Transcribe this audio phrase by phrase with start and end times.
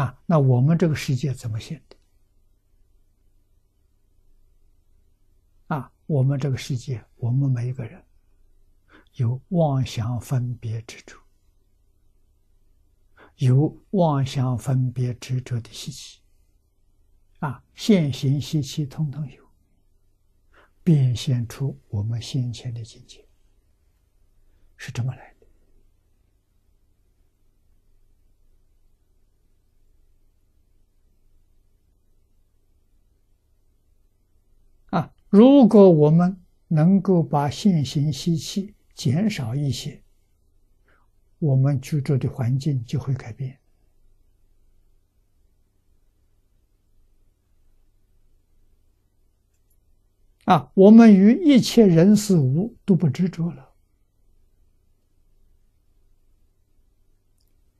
[0.00, 1.96] 啊，那我们这个世界怎么现的？
[5.76, 8.02] 啊，我们这个世界，我们每一个人
[9.16, 11.18] 有妄想分别执着，
[13.36, 16.22] 有妄想分别执着的习气，
[17.40, 19.46] 啊，现行习气通通有，
[20.82, 23.28] 变现出我们先前的境界，
[24.78, 25.39] 是这么来的。
[35.30, 40.02] 如果我们能够把现行习气减少一些，
[41.38, 43.58] 我们居住的环境就会改变。
[50.46, 53.72] 啊，我们与一切人事物都不执着了，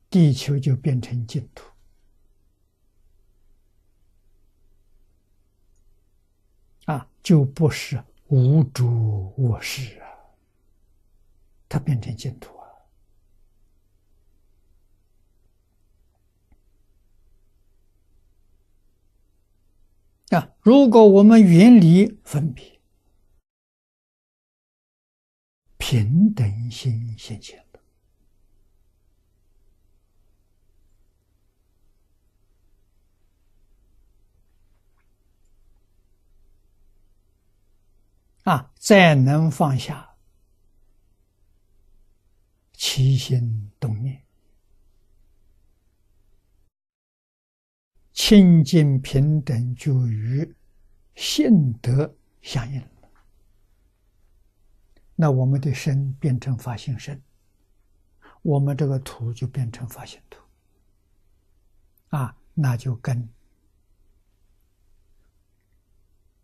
[0.08, 1.64] 地球就变成净土。
[6.84, 10.08] 啊，就不是无主卧室啊，
[11.68, 12.66] 它变成净土啊！
[20.38, 22.80] 啊，如果我们远离分别，
[25.76, 27.64] 平等心现前。
[38.44, 38.72] 啊！
[38.76, 40.16] 再能放下
[42.72, 44.24] 起心动念，
[48.12, 50.54] 清净平等就与
[51.14, 52.82] 性德相应。
[55.14, 57.22] 那我们的身变成法性身，
[58.40, 60.42] 我们这个土就变成法性土。
[62.08, 63.28] 啊，那就跟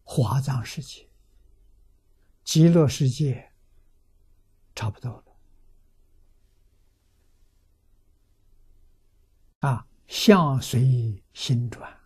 [0.04, 1.08] 华藏世界。
[2.46, 3.52] 极乐世界
[4.72, 5.24] 差不多了
[9.68, 9.84] 啊！
[10.06, 12.00] 相随心转，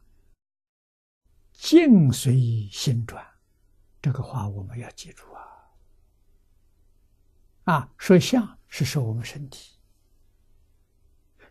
[1.52, 3.22] 境随心转，
[4.00, 5.44] 这个话我们要记住啊！
[7.64, 9.76] 啊，说相是说我们身体，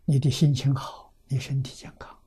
[0.03, 2.18] 你的心情好，你身体健康。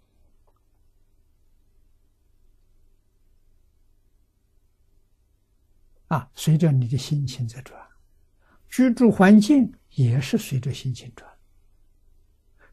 [6.13, 7.81] 啊，随着你的心情在转，
[8.69, 11.27] 居住环境也是随着心情转。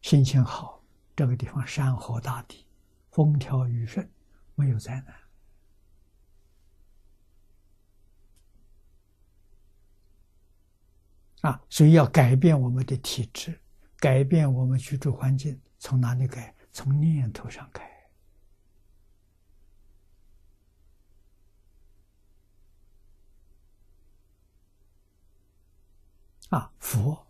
[0.02, 0.84] 心情好，
[1.16, 2.66] 这个地方山河大地，
[3.12, 4.06] 风调雨顺，
[4.56, 5.16] 没有灾难。
[11.54, 13.58] 啊，所以要改变我们的体质，
[14.00, 16.54] 改变我们居住环境，从哪里改？
[16.74, 17.89] 从念头上改。
[26.50, 27.26] 啊，佛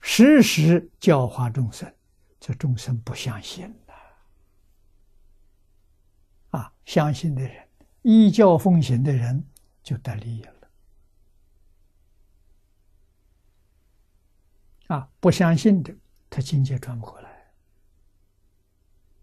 [0.00, 1.92] 时时教化众生，
[2.40, 3.92] 这众生不相信的。
[6.50, 7.68] 啊，相信的人
[8.02, 9.44] 依教奉行的人
[9.82, 10.54] 就得利益了。
[14.88, 15.94] 啊，不相信的，
[16.28, 17.31] 他境界转不过来。